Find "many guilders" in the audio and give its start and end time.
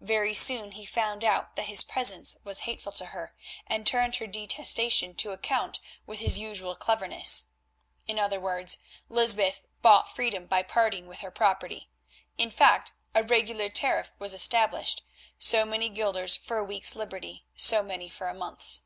15.64-16.36